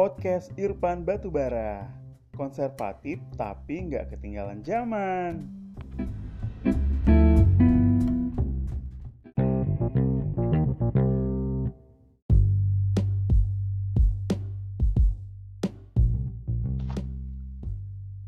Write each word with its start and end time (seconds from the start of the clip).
podcast 0.00 0.48
Irfan 0.56 1.04
Batubara. 1.04 1.84
Konservatif 2.32 3.20
tapi 3.36 3.84
nggak 3.84 4.16
ketinggalan 4.16 4.64
zaman. 4.64 5.44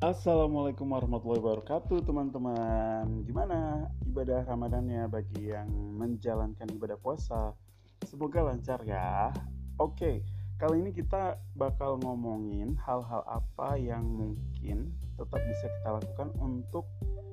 Assalamualaikum 0.04 0.92
warahmatullahi 0.92 1.40
wabarakatuh 1.40 2.04
teman-teman 2.04 3.24
Gimana 3.24 3.88
ibadah 4.04 4.44
Ramadannya 4.44 5.08
bagi 5.08 5.48
yang 5.48 5.72
menjalankan 5.72 6.68
ibadah 6.68 7.00
puasa 7.00 7.56
Semoga 8.04 8.44
lancar 8.44 8.84
ya 8.84 9.32
Oke, 9.80 10.20
kali 10.62 10.78
ini 10.78 10.94
kita 10.94 11.42
bakal 11.58 11.98
ngomongin 12.06 12.78
hal-hal 12.86 13.26
apa 13.26 13.74
yang 13.74 14.06
mungkin 14.06 14.94
tetap 15.18 15.42
bisa 15.42 15.66
kita 15.66 15.98
lakukan 15.98 16.30
untuk 16.38 16.86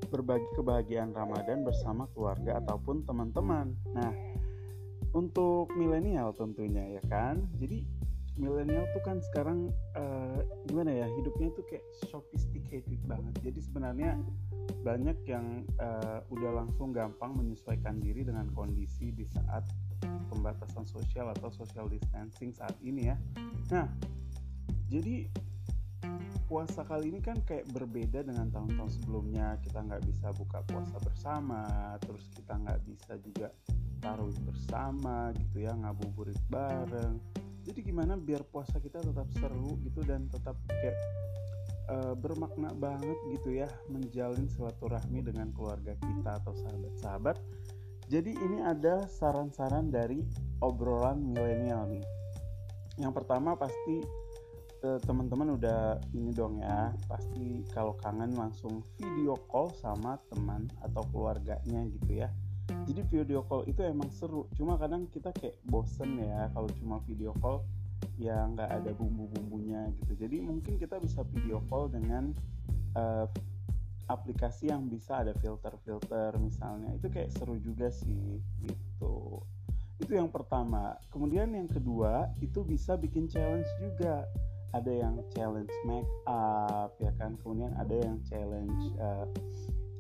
berbagi 0.10 0.50
kebahagiaan 0.58 1.14
Ramadan 1.14 1.62
bersama 1.62 2.10
keluarga 2.18 2.58
ataupun 2.58 3.06
teman-teman. 3.06 3.78
Nah, 3.94 4.10
untuk 5.14 5.70
milenial 5.78 6.34
tentunya 6.34 6.98
ya 6.98 7.04
kan? 7.06 7.46
Jadi 7.62 7.86
milenial 8.34 8.90
tuh 8.98 9.04
kan 9.06 9.22
sekarang 9.22 9.70
uh, 9.94 10.42
gimana 10.66 10.90
ya 10.90 11.06
hidupnya 11.22 11.54
tuh 11.54 11.62
kayak 11.70 11.86
sophisticated 12.10 12.98
banget. 13.06 13.38
Jadi 13.46 13.62
sebenarnya 13.62 14.18
banyak 14.82 15.22
yang 15.30 15.70
uh, 15.78 16.26
udah 16.34 16.66
langsung 16.66 16.90
gampang 16.98 17.38
menyesuaikan 17.38 18.02
diri 18.02 18.26
dengan 18.26 18.50
kondisi 18.58 19.14
di 19.14 19.30
saat 19.30 19.70
pembatasan 20.30 20.86
sosial 20.88 21.32
atau 21.36 21.52
social 21.52 21.88
distancing 21.92 22.56
saat 22.56 22.76
ini 22.84 23.12
ya. 23.12 23.16
Nah 23.74 23.88
jadi 24.90 25.30
puasa 26.50 26.82
kali 26.82 27.14
ini 27.14 27.22
kan 27.22 27.38
kayak 27.46 27.70
berbeda 27.70 28.26
dengan 28.26 28.50
tahun-tahun 28.50 29.02
sebelumnya. 29.02 29.62
Kita 29.62 29.86
nggak 29.86 30.04
bisa 30.08 30.34
buka 30.34 30.66
puasa 30.66 30.98
bersama 31.04 31.94
terus 32.02 32.26
kita 32.34 32.58
nggak 32.58 32.80
bisa 32.88 33.14
juga 33.22 33.54
taruh 34.00 34.32
bersama 34.48 35.36
gitu 35.36 35.64
ya 35.64 35.76
ngabuburit 35.76 36.40
bareng. 36.48 37.20
Jadi 37.68 37.80
gimana 37.86 38.18
biar 38.18 38.42
puasa 38.48 38.82
kita 38.82 39.04
tetap 39.04 39.30
seru 39.38 39.78
gitu 39.86 40.02
dan 40.02 40.26
tetap 40.32 40.58
kayak 40.66 40.98
uh, 41.90 42.14
bermakna 42.16 42.72
banget 42.78 43.18
gitu 43.34 43.60
ya 43.60 43.70
menjalin 43.90 44.48
silaturahmi 44.50 45.26
dengan 45.26 45.52
keluarga 45.54 45.94
kita 45.98 46.40
atau 46.42 46.54
sahabat-sahabat 46.56 47.38
jadi 48.10 48.34
ini 48.34 48.58
ada 48.66 49.06
saran-saran 49.06 49.94
dari 49.94 50.26
obrolan 50.66 51.22
milenial 51.22 51.86
nih. 51.86 52.02
Yang 52.98 53.22
pertama 53.22 53.54
pasti 53.54 54.02
uh, 54.82 54.98
teman-teman 55.06 55.54
udah 55.54 56.02
ini 56.18 56.34
dong 56.34 56.58
ya 56.58 56.90
pasti 57.06 57.62
kalau 57.70 57.94
kangen 58.02 58.34
langsung 58.34 58.82
video 58.98 59.38
call 59.46 59.70
sama 59.78 60.18
teman 60.34 60.66
atau 60.82 61.06
keluarganya 61.14 61.86
gitu 62.02 62.26
ya. 62.26 62.34
Jadi 62.90 63.06
video 63.14 63.46
call 63.46 63.70
itu 63.70 63.86
emang 63.86 64.10
seru 64.10 64.50
cuma 64.58 64.74
kadang 64.82 65.06
kita 65.14 65.30
kayak 65.30 65.62
bosen 65.70 66.18
ya 66.18 66.50
kalau 66.50 66.70
cuma 66.82 66.98
video 67.06 67.30
call 67.38 67.62
ya 68.18 68.42
nggak 68.50 68.74
ada 68.74 68.92
bumbu-bumbunya 68.98 69.86
gitu. 70.02 70.18
Jadi 70.18 70.42
mungkin 70.42 70.82
kita 70.82 70.98
bisa 70.98 71.22
video 71.30 71.62
call 71.70 71.94
dengan 71.94 72.34
uh, 72.98 73.30
aplikasi 74.10 74.74
yang 74.74 74.90
bisa 74.90 75.22
ada 75.22 75.38
filter-filter 75.38 76.34
misalnya. 76.42 76.92
Itu 76.98 77.14
kayak 77.14 77.30
seru 77.30 77.62
juga 77.62 77.94
sih 77.94 78.42
gitu. 78.66 79.46
Itu 80.02 80.12
yang 80.18 80.34
pertama. 80.34 80.98
Kemudian 81.14 81.54
yang 81.54 81.70
kedua 81.70 82.34
itu 82.42 82.66
bisa 82.66 82.98
bikin 82.98 83.30
challenge 83.30 83.70
juga. 83.78 84.26
Ada 84.70 84.90
yang 84.90 85.16
challenge 85.34 85.74
make 85.86 86.10
up 86.26 86.94
ya 86.98 87.14
kan? 87.22 87.38
Kemudian 87.42 87.74
ada 87.78 87.96
yang 87.96 88.18
challenge 88.26 88.94
uh, 88.98 89.26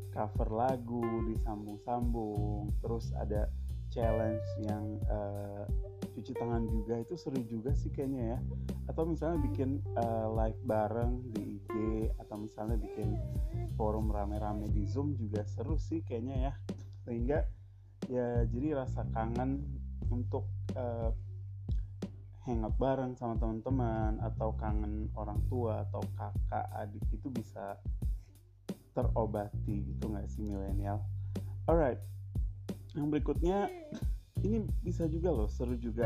cover 0.09 0.50
lagu 0.50 1.06
disambung-sambung. 1.30 2.74
Terus 2.81 3.14
ada 3.14 3.50
challenge 3.90 4.46
yang 4.62 4.98
uh, 5.10 5.66
cuci 6.14 6.36
tangan 6.36 6.66
juga 6.70 7.02
itu 7.02 7.16
seru 7.18 7.42
juga 7.46 7.74
sih 7.74 7.90
kayaknya 7.94 8.38
ya. 8.38 8.40
Atau 8.90 9.06
misalnya 9.10 9.42
bikin 9.46 9.82
uh, 9.98 10.28
live 10.34 10.62
bareng 10.66 11.22
di 11.34 11.58
IG 11.60 11.74
atau 12.18 12.36
misalnya 12.42 12.78
bikin 12.78 13.18
forum 13.78 14.10
rame-rame 14.10 14.70
di 14.74 14.86
Zoom 14.86 15.14
juga 15.18 15.46
seru 15.46 15.78
sih 15.78 16.02
kayaknya 16.06 16.50
ya. 16.50 16.54
Sehingga 17.06 17.46
ya 18.10 18.46
jadi 18.50 18.86
rasa 18.86 19.06
kangen 19.14 19.62
untuk 20.10 20.50
uh, 20.74 21.14
hangout 22.50 22.76
bareng 22.82 23.14
sama 23.14 23.38
teman-teman 23.38 24.18
atau 24.26 24.58
kangen 24.58 25.14
orang 25.14 25.38
tua 25.48 25.86
atau 25.86 26.02
kakak 26.18 26.66
adik 26.82 27.06
itu 27.14 27.30
bisa 27.30 27.78
terobati 28.98 29.86
gitu 29.86 30.10
nggak 30.10 30.26
sih 30.28 30.42
milenial? 30.42 31.06
Alright 31.70 32.19
yang 33.00 33.08
berikutnya 33.08 33.72
ini 34.44 34.68
bisa 34.84 35.08
juga 35.08 35.32
loh 35.32 35.48
seru 35.48 35.80
juga. 35.80 36.06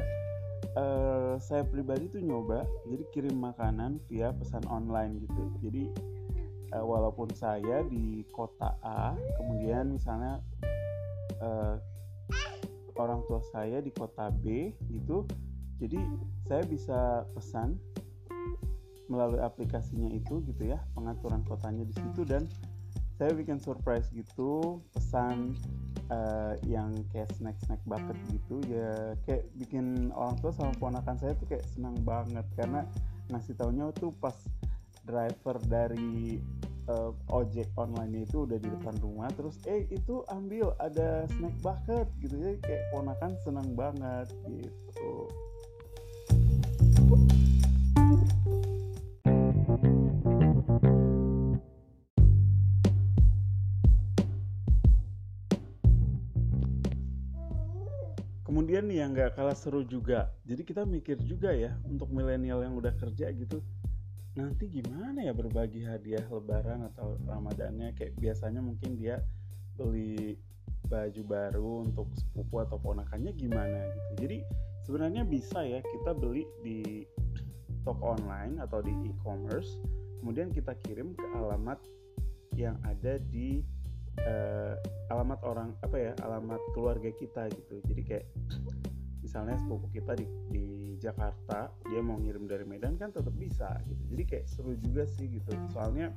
Uh, 0.73 1.35
saya 1.43 1.67
pribadi 1.67 2.07
tuh 2.07 2.23
nyoba 2.23 2.63
jadi 2.87 3.03
kirim 3.11 3.35
makanan 3.35 3.99
via 4.07 4.31
pesan 4.31 4.63
online 4.71 5.25
gitu. 5.25 5.43
Jadi 5.59 5.83
uh, 6.73 6.85
walaupun 6.85 7.29
saya 7.33 7.85
di 7.85 8.25
kota 8.33 8.73
A 8.81 9.13
kemudian 9.37 9.93
misalnya 9.93 10.41
uh, 11.41 11.77
orang 12.97 13.21
tua 13.29 13.41
saya 13.53 13.81
di 13.81 13.89
kota 13.93 14.29
B 14.29 14.73
gitu 14.89 15.25
jadi 15.81 15.97
saya 16.45 16.63
bisa 16.65 16.99
pesan 17.33 17.77
melalui 19.11 19.41
aplikasinya 19.41 20.09
itu 20.09 20.41
gitu 20.47 20.73
ya 20.73 20.79
pengaturan 20.95 21.43
kotanya 21.45 21.83
di 21.85 21.93
situ 21.93 22.23
dan 22.23 22.47
saya 23.23 23.39
bikin 23.39 23.55
surprise 23.55 24.11
gitu 24.11 24.83
pesan 24.91 25.55
uh, 26.11 26.59
yang 26.67 26.91
kayak 27.15 27.31
snack 27.39 27.55
snack 27.63 27.79
bucket 27.87 28.19
gitu 28.35 28.59
ya 28.67 29.15
kayak 29.23 29.47
bikin 29.55 30.11
orang 30.11 30.35
tua 30.43 30.51
sama 30.51 30.75
ponakan 30.75 31.15
saya 31.15 31.31
tuh 31.39 31.47
kayak 31.47 31.63
senang 31.71 31.95
banget. 32.03 32.43
Karena 32.59 32.83
ngasih 33.31 33.55
taunya 33.55 33.87
tuh 33.95 34.11
pas 34.19 34.35
driver 35.07 35.55
dari 35.71 36.43
uh, 36.91 37.15
ojek 37.31 37.71
online 37.79 38.27
itu 38.27 38.43
udah 38.43 38.59
di 38.59 38.67
depan 38.67 38.99
rumah 38.99 39.31
terus 39.39 39.55
eh 39.71 39.87
itu 39.87 40.27
ambil 40.27 40.75
ada 40.83 41.23
snack 41.39 41.55
bucket 41.63 42.11
gitu. 42.19 42.35
Ya 42.43 42.59
kayak 42.59 42.91
ponakan 42.91 43.39
senang 43.47 43.71
banget 43.71 44.27
gitu 44.51 45.31
kemudian 58.53 58.85
nih 58.85 59.01
yang 59.01 59.17
nggak 59.17 59.33
kalah 59.33 59.57
seru 59.57 59.81
juga 59.81 60.29
jadi 60.45 60.61
kita 60.61 60.85
mikir 60.85 61.17
juga 61.25 61.49
ya 61.49 61.73
untuk 61.89 62.13
milenial 62.13 62.61
yang 62.61 62.77
udah 62.77 62.93
kerja 63.01 63.33
gitu 63.33 63.65
nanti 64.33 64.65
gimana 64.65 65.21
ya 65.21 65.33
berbagi 65.33 65.85
hadiah 65.85 66.25
lebaran 66.25 66.89
atau 66.89 67.21
ramadannya? 67.29 67.93
Kayak 67.93 68.17
biasanya 68.17 68.65
mungkin 68.65 68.97
dia 68.97 69.21
beli 69.77 70.37
baju 70.89 71.21
baru 71.25 71.71
untuk 71.85 72.09
sepupu 72.17 72.61
atau 72.65 72.81
ponakannya 72.81 73.33
gimana 73.37 73.93
gitu. 73.93 74.11
Jadi 74.25 74.37
sebenarnya 74.89 75.23
bisa 75.25 75.61
ya 75.61 75.79
kita 75.85 76.17
beli 76.17 76.49
di 76.65 77.05
toko 77.85 78.17
online 78.17 78.57
atau 78.63 78.81
di 78.81 78.93
e-commerce 79.05 79.75
kemudian 80.23 80.55
kita 80.55 80.71
kirim 80.87 81.11
ke 81.19 81.25
alamat 81.35 81.83
yang 82.55 82.79
ada 82.87 83.19
di 83.19 83.59
uh, 84.21 84.73
alamat 85.09 85.39
orang 85.45 85.69
apa 85.81 85.97
ya 85.97 86.11
alamat 86.21 86.61
keluarga 86.77 87.09
kita 87.17 87.49
gitu. 87.53 87.81
Jadi 87.89 88.01
kayak 88.05 88.25
misalnya 89.23 89.57
sepupu 89.57 89.89
kita 89.89 90.13
di, 90.19 90.27
di 90.51 90.65
Jakarta 91.01 91.71
dia 91.89 92.01
mau 92.03 92.19
ngirim 92.19 92.45
dari 92.45 92.67
Medan 92.67 92.99
kan 92.99 93.09
tetap 93.09 93.33
bisa 93.33 93.81
gitu. 93.89 94.01
Jadi 94.13 94.23
kayak 94.29 94.45
seru 94.45 94.73
juga 94.77 95.03
sih 95.17 95.25
gitu. 95.31 95.51
Soalnya 95.73 96.13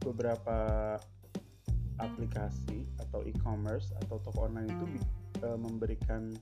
beberapa 0.00 0.96
aplikasi 2.00 2.88
atau 2.96 3.20
e-commerce 3.28 3.92
atau 4.00 4.16
toko 4.24 4.48
online 4.48 4.72
itu 4.72 4.86
uh, 5.44 5.58
memberikan 5.60 6.32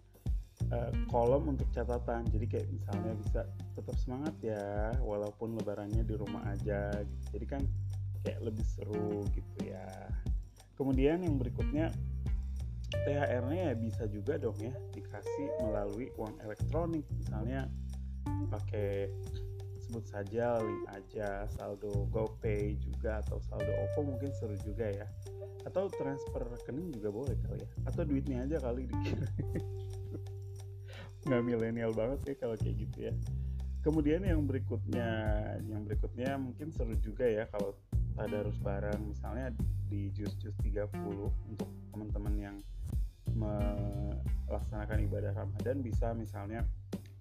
uh, 0.71 0.93
kolom 1.11 1.51
untuk 1.51 1.67
catatan. 1.75 2.25
Jadi 2.31 2.47
kayak 2.47 2.69
misalnya 2.71 3.13
bisa 3.19 3.41
tetap 3.75 3.97
semangat 3.99 4.35
ya 4.41 4.95
walaupun 5.03 5.59
lebarannya 5.59 6.07
di 6.07 6.15
rumah 6.15 6.47
aja 6.51 6.95
gitu. 7.03 7.25
Jadi 7.35 7.47
kan 7.47 7.63
kayak 8.23 8.41
lebih 8.43 8.67
seru 8.67 9.27
gitu 9.35 9.59
ya 9.67 9.87
kemudian 10.79 11.27
yang 11.27 11.35
berikutnya 11.37 11.91
THR-nya 12.89 13.73
ya 13.73 13.75
bisa 13.77 14.09
juga 14.09 14.41
dong 14.41 14.57
ya 14.63 14.73
dikasih 14.95 15.49
melalui 15.61 16.09
uang 16.17 16.39
elektronik. 16.41 17.05
Misalnya 17.21 17.69
pakai 18.49 19.13
sebut 19.83 20.05
saja 20.09 20.61
link 20.61 20.85
aja 20.93 21.45
saldo 21.57 22.09
GoPay 22.13 22.77
juga 22.81 23.21
atau 23.25 23.41
saldo 23.45 23.69
OVO 23.69 24.15
mungkin 24.15 24.31
seru 24.39 24.57
juga 24.63 24.89
ya. 24.89 25.07
Atau 25.69 25.93
transfer 25.93 26.49
rekening 26.49 26.95
juga 26.97 27.13
boleh 27.13 27.37
kali 27.45 27.61
ya. 27.61 27.69
Atau 27.85 28.09
duitnya 28.09 28.47
aja 28.47 28.57
kali 28.63 28.89
dikirim 28.89 29.29
nggak 31.29 31.45
milenial 31.45 31.93
banget 31.93 32.25
ya 32.25 32.35
kalau 32.41 32.57
kayak 32.57 32.77
gitu 32.89 32.99
ya. 33.11 33.15
Kemudian 33.85 34.25
yang 34.25 34.49
berikutnya 34.49 35.09
yang 35.69 35.85
berikutnya 35.85 36.41
mungkin 36.41 36.73
seru 36.73 36.97
juga 37.01 37.29
ya 37.29 37.45
kalau 37.53 37.77
tadarus 38.19 38.59
bareng. 38.59 39.01
Misalnya 39.07 39.55
di 39.87 40.11
jus 40.11 40.35
jus 40.43 40.55
30 40.61 40.91
untuk 41.23 41.71
teman-teman 41.95 42.35
yang 42.35 42.57
melaksanakan 43.39 44.99
ibadah 45.07 45.33
Ramadan 45.33 45.79
bisa 45.81 46.11
misalnya 46.13 46.67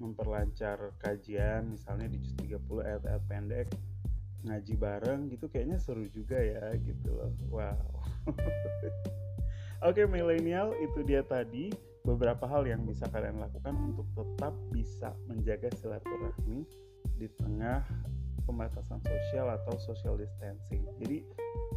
memperlancar 0.01 0.93
kajian 1.01 1.73
misalnya 1.73 2.09
di 2.09 2.17
jus 2.21 2.33
30 2.41 2.57
ayat-ayat 2.85 3.23
pendek 3.25 3.67
ngaji 4.45 4.73
bareng 4.77 5.33
gitu 5.33 5.49
kayaknya 5.49 5.77
seru 5.81 6.05
juga 6.09 6.37
ya 6.37 6.73
gitu 6.81 7.09
loh. 7.13 7.33
Wow. 7.49 7.77
Oke 9.87 10.09
milenial 10.09 10.73
itu 10.81 11.05
dia 11.05 11.21
tadi. 11.21 11.69
Beberapa 12.07 12.47
hal 12.47 12.63
yang 12.63 12.87
bisa 12.87 13.03
kalian 13.11 13.35
lakukan 13.35 13.75
untuk 13.75 14.07
tetap 14.15 14.55
bisa 14.71 15.11
menjaga 15.27 15.67
silaturahmi 15.75 16.63
di 17.19 17.27
tengah 17.35 17.83
pembatasan 18.47 19.03
sosial 19.03 19.51
atau 19.51 19.75
social 19.83 20.15
distancing. 20.15 20.87
Jadi 21.03 21.27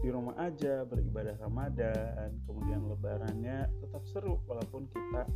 di 0.01 0.09
rumah 0.09 0.39
aja 0.39 0.87
beribadah 0.87 1.35
Ramadan 1.43 2.39
kemudian 2.47 2.87
lebarannya 2.87 3.67
tetap 3.83 4.07
seru 4.09 4.39
walaupun 4.47 4.87
kita 4.89 5.27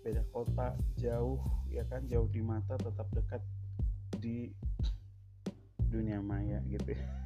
beda 0.00 0.24
kota 0.32 0.72
jauh 0.96 1.38
ya 1.68 1.84
kan? 1.86 2.08
Jauh 2.08 2.26
di 2.32 2.40
mata 2.40 2.80
tetap 2.80 3.06
dekat 3.12 3.44
di 4.16 4.50
dunia 5.92 6.24
maya 6.24 6.64
gitu 6.66 6.96
ya. 6.96 7.04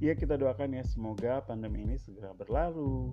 Ya 0.00 0.16
kita 0.16 0.40
doakan 0.40 0.80
ya 0.80 0.84
semoga 0.88 1.44
pandemi 1.44 1.84
ini 1.84 2.00
segera 2.00 2.32
berlalu. 2.32 3.12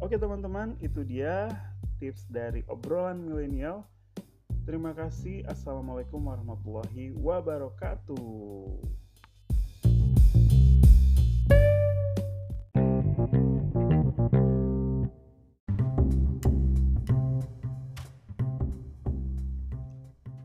Oke 0.00 0.16
teman-teman 0.16 0.80
itu 0.80 1.04
dia 1.04 1.52
tips 2.00 2.24
dari 2.32 2.64
obrolan 2.72 3.20
milenial 3.20 3.84
terima 4.62 4.94
kasih. 4.94 5.42
Assalamualaikum 5.50 6.22
warahmatullahi 6.22 7.10
wabarakatuh. 7.18 8.78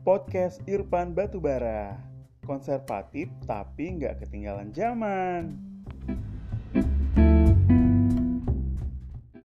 Podcast 0.08 0.64
Irfan 0.64 1.12
Batubara. 1.12 2.00
Konservatif 2.48 3.28
tapi 3.44 4.00
nggak 4.00 4.24
ketinggalan 4.24 4.72
zaman. 4.72 5.77